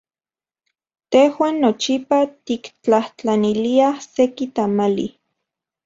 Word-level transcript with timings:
Tejuan 1.15 1.55
nochipa 1.65 2.19
tiktlajtlaniliaj 2.47 3.95
seki 4.13 4.45
tamali. 4.59 5.07